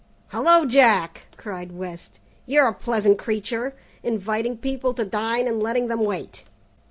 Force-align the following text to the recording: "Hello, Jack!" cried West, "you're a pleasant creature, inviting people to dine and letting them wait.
"Hello, 0.29 0.65
Jack!" 0.65 1.27
cried 1.37 1.73
West, 1.73 2.19
"you're 2.47 2.67
a 2.67 2.73
pleasant 2.73 3.19
creature, 3.19 3.75
inviting 4.01 4.57
people 4.57 4.95
to 4.95 5.05
dine 5.05 5.47
and 5.47 5.61
letting 5.61 5.89
them 5.89 6.03
wait. 6.03 6.43